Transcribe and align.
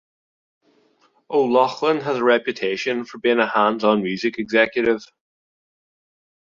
O'Loughlin 1.29 1.99
has 2.01 2.17
a 2.17 2.23
reputation 2.23 3.05
for 3.05 3.19
being 3.19 3.37
a 3.37 3.45
hands-on 3.45 4.01
music 4.01 4.39
executive. 4.39 5.05